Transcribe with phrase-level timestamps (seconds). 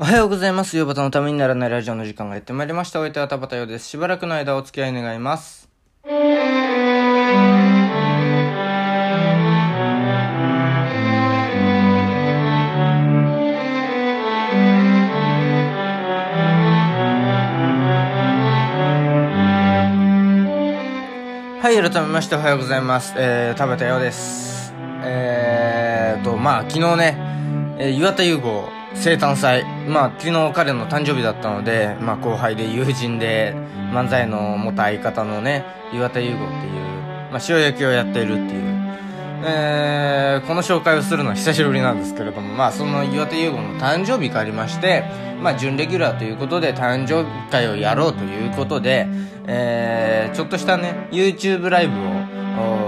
[0.00, 0.76] おはようございます。
[0.76, 3.00] ヨバタのためにならないラジオの時間がやってまいりました。
[3.00, 3.88] お相手は田畑ようです。
[3.88, 5.68] しばらくの間お付き合い願います。
[21.60, 23.14] はい、改めましておはようございます。
[23.16, 24.72] えー、田畑ようです。
[25.02, 27.16] えーと、まあ、昨日ね、
[27.80, 29.64] えー岩田優吾生誕祭。
[29.86, 33.54] まあ、昨日彼の誕生日だったので、まあ、後輩で友人で、
[33.92, 36.72] 漫才の元相方のね、岩田優吾っていう、
[37.30, 38.68] まあ、塩焼きをやっているっていう、
[39.44, 45.04] えー、この紹介をするのは久しぶりなんですけれども、まあ、その岩手優吾の誕生日がありまして、
[45.40, 49.06] まあ、準レギュラーということで、誕生日会をやろうということで、
[49.46, 51.94] えー、ちょっとしたね、YouTube ライブ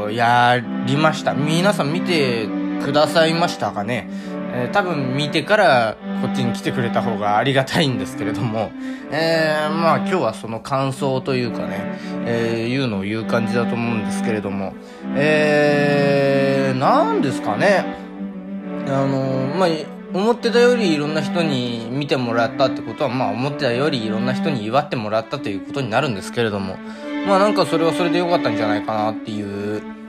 [0.04, 1.32] をやりました。
[1.34, 2.48] 皆さん見て
[2.82, 4.08] くださいましたかね？
[4.52, 8.70] えー多分見てからこっちに来てくれた方がありがたいんですけれども、
[9.10, 14.74] えー、まあ今日はその感想というかね、えー、いうのを言う感じだと思うんですけれども、
[15.16, 17.84] えー、なんですかね、
[18.86, 19.68] あのまあ、
[20.12, 26.76] 思ってたよりいろんな人に見てもらったってことは、まあ思ってたよりいろんな人に祝ってもらったということになるんですけれども、
[27.26, 29.99] まあなんかそれはそれで良かったんじゃないかなっていう、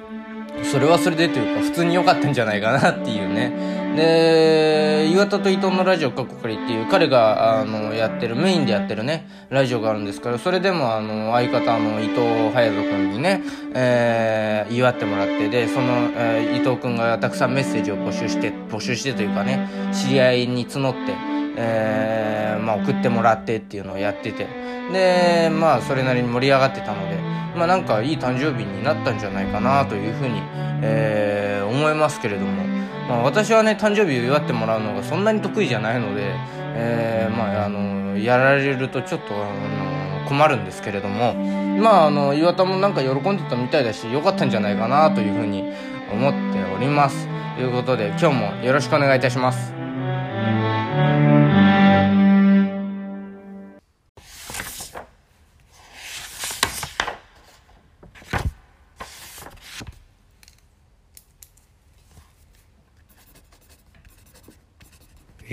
[0.64, 3.82] それはそれでというか普通に良かったんじゃないかなっていうね。
[3.96, 12.22] で、岩田と伊藤のラジオ過去仮っていう彼があのやってる、メインでやってるね、ラジオがあるんですけど、それでもあの相方の伊藤
[12.54, 24.48] 隼人君にね、えー、祝ってもらって、で、その、えー伊藤君がたくさんメッセージを募集して、募集してというかね、知り合いに募って、えー、まあ送ってもらってっていうのをやってて、
[24.92, 27.18] で、まあそれなりに盛り上がってたので、
[27.56, 30.42] まあなんかいい誕生日になったんじゃないかなというふうに、
[30.82, 32.64] えー、思いますけれども、
[33.08, 36.34] まあ私はね、誕生日を祝ってもらうのがそんなに得意じゃないので、
[36.76, 41.34] えー、まああの、やられるとちょっとあの、困るんですけれども、
[41.82, 45.74] まああの、岩田もなんか喜んでたみたいだし、良かったんじゃないかなというふうに
[46.12, 46.40] 思って
[46.76, 47.28] おります。
[47.56, 49.81] ということで、今日もよろしくお願いいたします。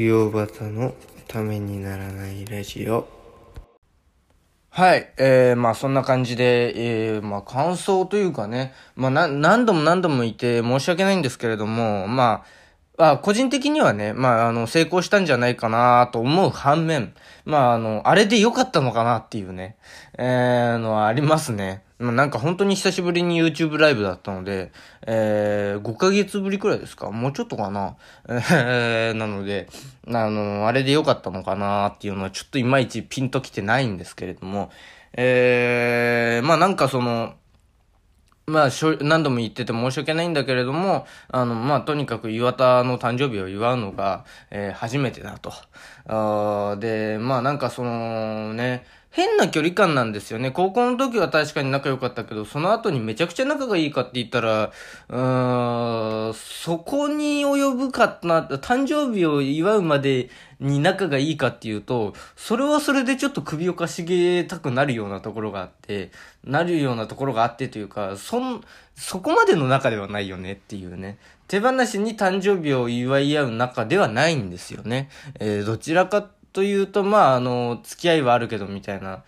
[0.04, 0.94] 洋バタの
[1.26, 3.08] ためにならないラジオ。
[4.70, 5.12] はい。
[5.16, 12.44] えー、まあそんな感じで、えー、まあ感想というかね、まあな、何度も何度も言って申し訳ないんですけれども、ま
[12.96, 17.12] あ、あ個人的にはね、まああの、成功したんじゃないかなと思う反面、
[17.44, 19.78] まああの、あれで良かったのかなっていうね、
[20.16, 21.82] えー、のはありますね。
[21.98, 24.70] まあなんか本当に久しぶりに YouTube ライブだったので、
[25.06, 27.10] えー、5ヶ月ぶりくらいですか？
[27.10, 27.96] もうちょっとかな？
[28.28, 29.68] えー、なので、
[30.06, 34.70] あの、あれで良かったのかなっていうのはちょっといまいちピンときてないんですけれども、
[35.14, 37.34] えー、まあなんかその、
[38.46, 45.52] まあ、しょ何度も言ってて申し訳ないんだけれども、あの、まあ、とにかく岩田の誕生日を祝うのが、えー初めてだと。
[46.06, 50.50] あで、まあ、なんかそのね、変な距離感なんですよね。
[50.50, 54.70] 高校の時は確かに仲良かったけど、その後にめちゃくちゃ仲がいいかって言ったら、
[55.08, 60.28] うーん、そこに及ぶかな、誕生日を祝うまで
[60.60, 66.10] に仲がいいかっていうと、それはそれでちょっと首をかしげたくなるようなところがあって、
[66.44, 68.60] なるようなところがあってというか、そん、
[68.94, 71.18] そこまでの仲ではないよねっていうね。
[71.46, 75.08] 手放しに誕生日を祝い合う仲ではないんですよね。
[75.40, 79.24] えーどちらかってというと、まあ、あの、付き合いはあるけど、みたいな。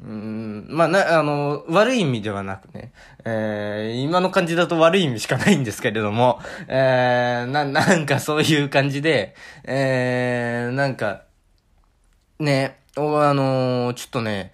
[0.00, 2.92] うん、まあ、な、あの、悪い意味ではなくね、
[3.24, 11.22] えー今の感じだと悪い意味しかないんですけれども、えーな、なんかそういう感じで、えーなんか、
[12.40, 13.00] ね、あ
[13.34, 14.52] のちょっとね、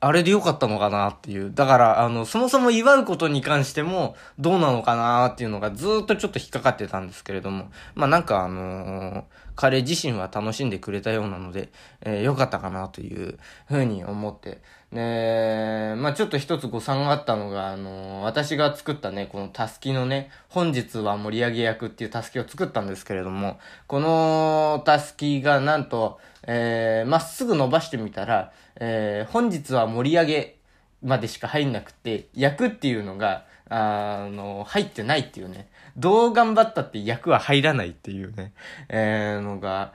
[0.00, 1.52] あれで良かったのかなっていう。
[1.54, 7.70] だから、あの、そもそも祝うことに関しても、どうなのかなっていうのがずっとちょっと引っかかってたんですけれども。
[7.94, 9.24] まあなんかあのー
[9.60, 11.68] 彼自身は楽しんでくれたようなので、
[12.00, 13.38] えー良かったかなという
[13.68, 14.62] ふうに思って。
[14.90, 30.56] ねまあちょっと一つ誤算があったのが、あのー私が作ったね、このタスキのね、本日は盛り上げ役っていうタスキを作ったんですけれども、このタスキがなんと、えーまっすぐ伸ばしてみたら、えー本日は盛り上げ
[31.02, 35.68] までしか入んなくて、役っていうのが、あの、入ってないっていうね。
[35.96, 38.52] どう頑張ったって役は入らないっていうね、
[38.88, 39.92] えー、のが、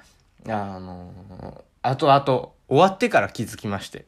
[0.47, 1.11] あの、
[1.81, 4.05] あとあと、終わってから気づきまして。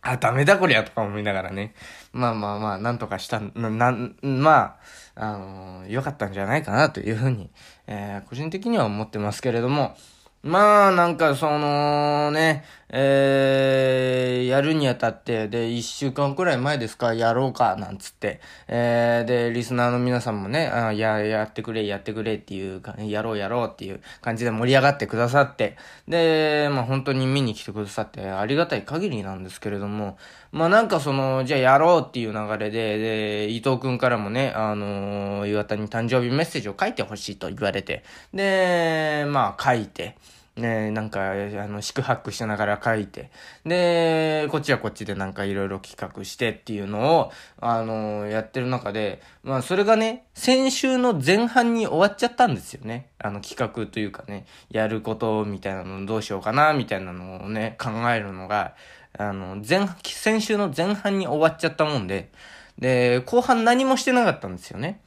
[0.00, 1.74] あ、ダメだこりゃとか思いながらね。
[2.12, 4.78] まあまあまあ、なんとかした、な、なん、ま
[5.14, 7.50] あ、あの良かったんじゃないかなというふうに、
[7.86, 9.94] えー個人的には思ってますけれども、
[10.42, 30.18] まあ、なんかそのね、えー、やるにあたって、で、一週間くらい前ですか、やろうか、なんつって、えー、で、リスナーの皆さんもね、あや、やってくれ、やってくれっていうか、やろうやろうっていう感じで盛り上がってくださって、で、まあ本当に見に来てくださってありがたい限りなんですけれども、
[30.50, 38.04] まあなんかその、じゃあやろうっていう流れで、で、伊藤くんからもね、あのー、岩田に誕生日メッセージを書いてほしいと言われて、
[38.34, 40.16] で、まあ書いて、
[40.54, 41.34] ね、なんか、あ
[41.66, 43.30] の、宿泊しながら書いて、
[43.64, 53.08] で、こっちはこっちでなんかいろいろ企画してっていうのを、あの、やってる中で、まあ、それがね、先週の前半に終わっちゃったんですよね。
[53.18, 58.74] あの、企画というかね、やることみたいなのどうしようかな、みたいなのをね、考えるのが、
[59.18, 62.30] あの、前、先週の前半に終わっちゃったもんで、
[62.78, 65.00] で、後半何もしてなかったんですよね。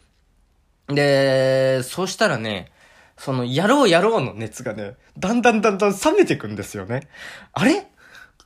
[0.87, 2.71] で、そうしたらね、
[3.17, 7.07] その、やろうやろうの熱がね、だんだんだんだん冷めてくんですよね。
[7.53, 7.87] あれ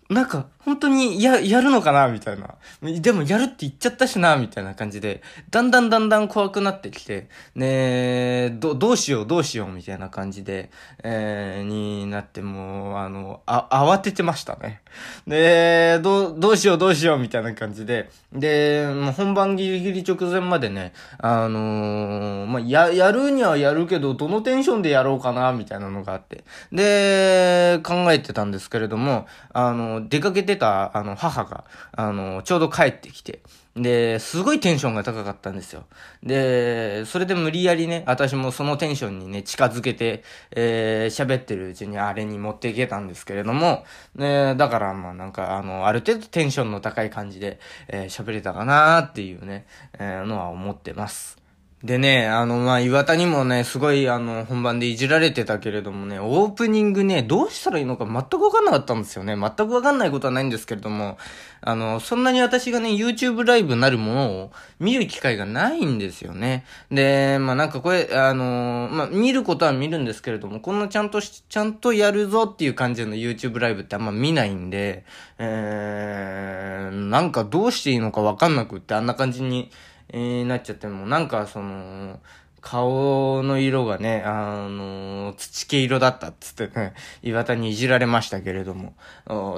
[0.09, 2.55] なんか、本当にや、やるのかなみたいな。
[2.81, 5.21] でもやるって言っちゃったしなみたいな感じで、
[5.51, 10.71] だんだんだんだん怖くなってきて、ねど、どうしようどうしようみたいな感じで、
[11.03, 14.81] えー、になってもう、あの、あ、慌ててましたね。
[15.27, 26.43] で、どう、どうしようどうしようみたいな感じで、で、もう本番ギリギリ直前までね、あのー、まあ、や、やるにはやるけど、どのテンションでやろうかなみたいなのがあって。
[26.71, 33.41] で、考えてたんですけれども、あの出かけてた、あの、母が、あの、ちょうど帰ってきて、
[33.75, 35.85] で、すごいテンションが高かったんですよ。
[36.23, 43.85] で、それで無理やりね、私もそのテンションにね、近づけて、えー、喋ってるうちにあれに持っていけたんですけれども、
[44.15, 51.38] ね、だから、まあなんか、あの、ある程度テンションの高い感じで、えー、喋れたかなーっていうね、えー、のは思ってます。
[51.83, 59.37] でね、あの、まあ、岩田にもね、すごい、あの、本番でいじられてたけれどもね、オープニングね、どうしたらいいのか全くわかんなかったんですよね。
[59.37, 61.17] 全くわかんないことはないんですけれども、
[61.61, 66.65] あの、そんなに私がね、YouTube ライブなるものを見る機会がないんですよね。
[66.91, 75.05] で、まあ、なんかこれ、あの、まあ、見ることは見るんですけれども、こんなちゃんとし、ちゃんとやるぞっていう感じの YouTube ライブってあんま見ないんで、
[75.37, 79.71] えー、なんかどうしていいのかわかんなくって、あんな感じに、
[80.09, 82.19] えー、なっちゃっても、なんかその、
[82.61, 88.95] 顔の色がね、あの、土系色だったっつってね、 岩田にいじられましたけれども。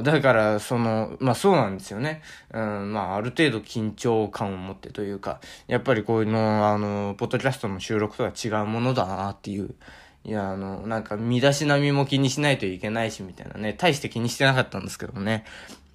[0.04, 2.22] だから、その、まあそうなんですよね。
[2.52, 9.76] うん、まあある程度緊張感を持ってというか、やっぱりこういうの、あの、ポッドキャストの収録とは違うものだなっていう。
[10.24, 15.46] いや、あの、なんか、身だしなみも気にしないといけないし、みたいなね、大して気にしてなかったんですけどね。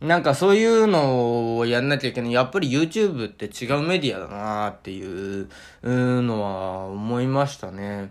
[0.00, 2.32] なんかそういうのをやんなきゃいけない。
[2.32, 5.48] やっぱり YouTube って違うメディアだなっていう
[5.82, 8.10] のは思いましたね。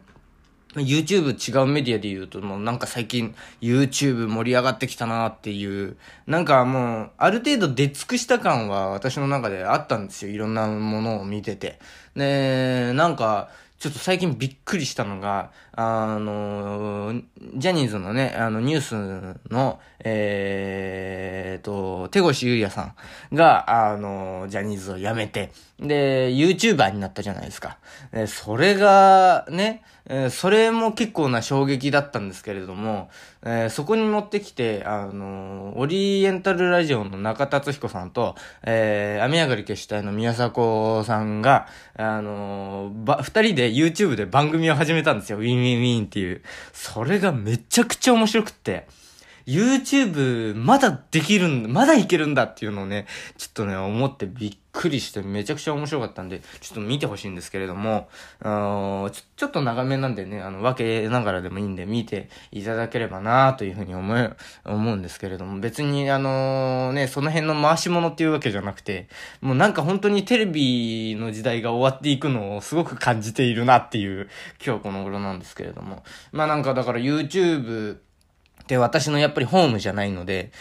[0.73, 5.95] YouTube 違うメディアで言うと、もうなんか最近 YouTube 盛り上がってきたなっていう、
[6.27, 10.33] なんかもう、ある程度出尽くした感は私の中であったんですよ。
[10.33, 11.79] いろんなものを見てて。
[12.15, 13.49] で、なんか、
[13.79, 17.21] ちょっと最近びっくりしたのが、あの、
[17.55, 22.93] ジャニーズのね、あの、ニュースの、えーと、手越優也さ
[23.31, 27.77] んが、あの、ジャニーズを辞めて、で、YouTuber になったじゃないですか。
[28.27, 29.83] それが、ね、
[30.29, 33.09] それも結構な衝撃だったんですけれども、
[33.69, 41.67] そこに持ってきて、あの、オリエンタルラジオの中田敦彦さんと、えー、雨上がり決死隊の宮迫さんが、
[41.97, 45.39] あのば、二人で YouTube で番組を始めたんですよ。
[45.39, 46.41] ウィンウィンウィンっていう。
[46.73, 48.87] それがめちゃくちゃ面白くって。
[49.47, 53.05] YouTube まだできるんだ、まだいけるんだっていうのをね、
[53.37, 58.09] ちょっとね、思ってびっくりしてめちゃくちゃ面白かったんで、ちょっと見てほしいんですけれども、
[58.41, 69.07] あのちょ、ちょっと長めなんでね、あの、分けながらでもいいんで見ていただければなというふうに思う、思うんですけれども、別にあのね、その辺の回し物っていうわけじゃなくて、
[69.41, 74.27] もうなんか本当にテレビの時代が終わっていくのをすごく感じているなっていう
[74.65, 76.03] 今日この頃なんですけれども。
[76.31, 77.97] まあなんかだから YouTube、
[78.67, 80.51] で、私のやっぱりホームじゃないので、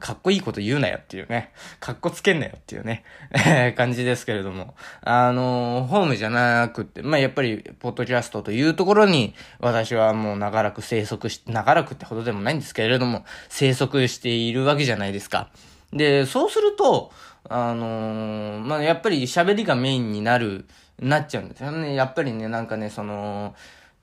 [0.00, 1.50] かっこいいこと言うなよっていうね。
[1.80, 3.04] かっこつけんなよっていうね、
[3.76, 4.74] 感じですけれども。
[5.02, 15.48] あの、ホームじゃなくって、まあ、やっぱり、ポッドキャストというところに、私はもう長らく生息し、長らくってほどでもないんですけれども、生息しているわけじゃないですか。
[15.92, 17.12] で、そうすると、
[17.48, 20.66] あのまあ、やっぱり喋りがメインになる、
[20.98, 21.94] なっちゃうんですよね。
[21.94, 23.54] やっぱりね、なんかね、その、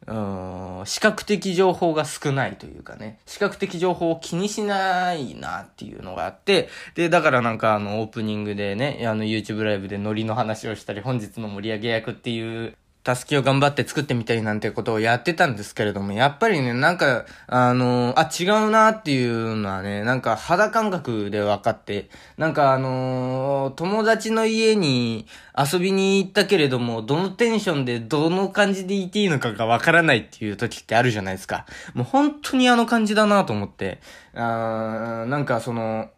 [0.08, 25.26] うん、視覚的情報が少ないというかね、視覚的情報を気にしないなっていうのがあって、で、だからなんかあの、オープニングでね、あの、YouTube ライブでノリの話をしたり、本日の盛り上げ役っていうたすきを頑張って作ってみたりなんてことをやってたんですけれども、やっぱりね、なんか、あのあ、違うなっていうのはね、なんか肌感覚で分かって、なんかあの友達の家に
[25.58, 31.66] 遊びに行ったけれども、どのテンションでどの感じでいていいのかが分からないっていう時ってあるじゃないですか。
[31.96, 34.00] もう本当にあの感じだなと思って、
[34.36, 36.10] あーなんかその、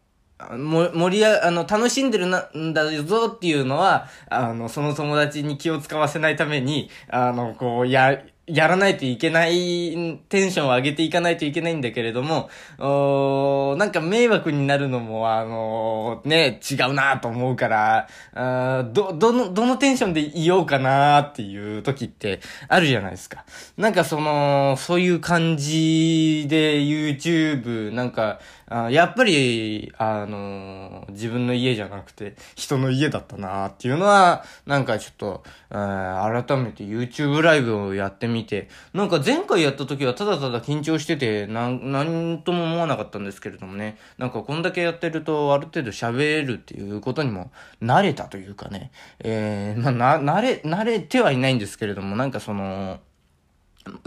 [0.52, 23.46] も、盛りや、あの、楽しんでるなんだぞっていうのは、あの、その友達に気を使わせないために、あの、こう、や、やらないといけない、テンションを上げていかないといけないんだけれども、おなんか迷惑になるのも、あのー、ね、違うなと思うから、あど、どの、どのテンションでいようかなっていう時ってあるじゃないですか。
[23.78, 47.50] なんかその、そういう感じで YouTube、なんか、あやっぱり、あのー、自分の家じゃなくて、人の家だったなっていうのは、なんかちょっと、えー、改めて YouTube ライブをやってみて、なんか前回やった時はただただ緊張してて、なん、なんとも思わなかったんですけれどもね、なんかこんだけやってると、ある程度喋るっていうことにも
[47.82, 48.90] 慣れたというかね、
[49.20, 53.00] えー、まあ、な、慣れ、慣れてはいないんですけれども、なんかその、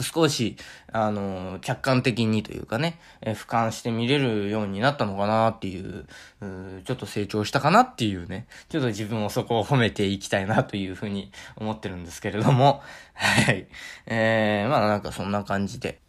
[0.01, 0.57] 少し、
[0.91, 6.05] あの、客観的にというかね、え俯瞰して見れるようになったのかなっていう、
[6.41, 12.81] うちょっと成長したかなっていうね、ちょっと自分をそこを褒めていきたいなというふうに思ってるんですけれども、
[13.13, 13.67] はい。
[14.07, 15.99] えー、まあなんかそんな感じで。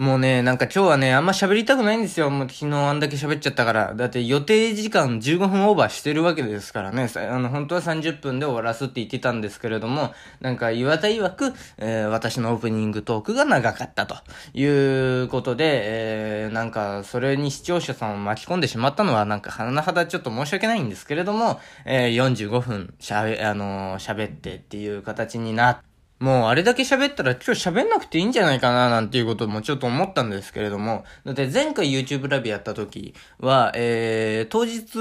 [0.00, 2.30] もうね、なんか今日はね、あんま喋りたくないんですよ。
[2.30, 3.92] もう昨日あんだけ喋っちゃったから。
[3.94, 7.10] だって予定時間15分オーバーしてるわけですからね。
[7.16, 14.16] あの、本当は30分で終わらすって言ってたんですけれども、なんか岩田曰く、えー、私のオープニングトークが長かったと
[14.54, 25.89] いうことで、えー、なんかそれに視聴者さんを巻き込んでしまったのは、なんか鼻肌ちょっと申し訳ないんですけれども、えー、45分しゃべ、あの、喋ってっていう形になって、
[26.20, 34.96] もうあれだけ喋ったら今日喋んなくていいんじゃないかななんていうこともちょっと思ったんですけれども、だって前回 YouTube ライブやった時は、えー、当日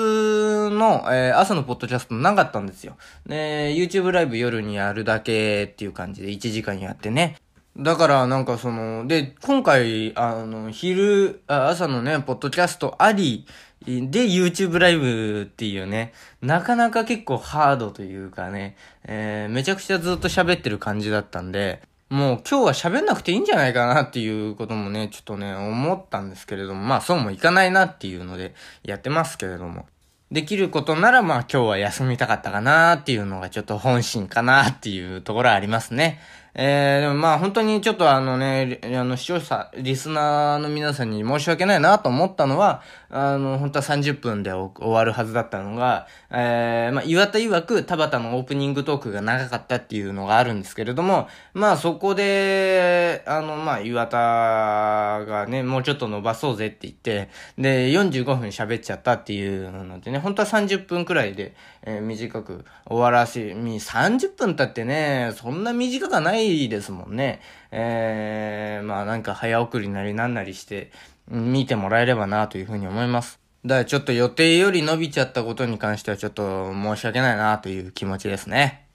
[0.73, 2.95] の、えー、朝のポッドキャストなかったんですよ。
[3.25, 7.35] で、YouTube ライブ夜にやるだけっていう感じで1時間やってね。
[7.77, 13.45] だからなんかその、で、今回、あの、昼、朝のね、ポッドキャストあり、
[13.89, 28.53] で、YouTube ライブっていうね、なかなか結構ハードというかね、えー、めちゃくちゃずっと喋ってる感じだったんで、もう今日は喋んなくていいんじゃないかなっていうこともね、ちょっとね、思ったんですけれども、まあそうもいかないなっていうので
[28.83, 29.87] やってますけれども。
[30.31, 36.19] できることならまあ今日は休みたかったかなっていうのがちょっと本心かなっていうところはありますね。
[36.55, 61.53] えー、でもまあ本当にちょっとあのね、あの視聴者、リスナーの皆さんに申し訳ないなと思ったのは、あの、本当は30分で終わるはずだったのが、えー、まあ岩田曰く田畑のオープニングトークが長かったっていうのがあるんですけれども、まあそこで、あの、まあ岩田がね、もうちょっと伸ばそうぜって言って、で、45分喋っちゃったっていうのでね、本当は30分くらいで、
[61.83, 67.41] えー、短く終わらし、30分経ってね、そんな短くないいですもんね。
[67.71, 70.91] えー、まあなんか早送りなりなんなりして、
[71.27, 73.39] 見てもらえればなというふうに思います。
[73.65, 78.87] だからちょっと予定より伸びちゃったことに関してはちょっと申し訳ないなという気持ちですね。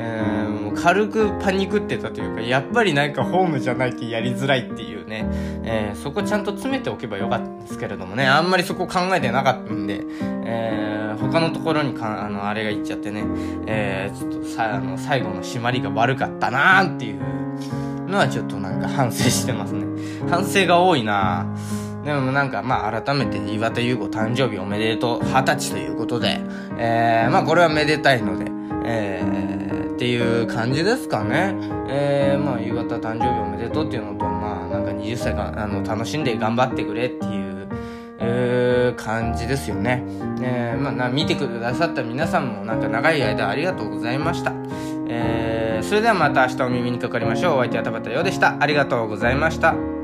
[0.00, 5.26] えー、もう軽くパニクってたというか、やっぱりなんかホームじゃないとやりづらいっていうね、
[5.64, 10.04] えー、そこちゃんと詰めておけばよかったんですけれどもね、あんまりそこ考えてなかったんで、
[10.44, 13.24] えー、他のところにか、あの、あれがいっちゃってね、
[13.66, 17.87] えー、ちょっとさ、あの、最後の締まりが悪かったなーっていう。
[18.08, 19.86] のはちょっとなんか反省してますね。
[20.30, 21.46] 反省が多いな
[22.04, 26.40] でもなんかまあ改めて岩田優子誕生日おめでとう二十歳ということで、
[26.78, 28.50] えー、まあこれはめでたいので、
[28.84, 31.54] えー、っていう感じですかね。
[31.88, 37.66] えー、まあ夕方誕生日おめでとうっていうのと、まあなんか20歳があの楽しんで頑張ってくれっていう、
[38.20, 40.04] えー、感じですよね。
[40.40, 44.52] えー、まあ見てくださった皆さんもなんか長い間ありがとうございました。
[45.08, 47.56] えー、それではまた明日お耳にかかりましょう。
[47.56, 48.56] お相手は田畑洋でした。
[48.60, 49.97] ありがとうございました。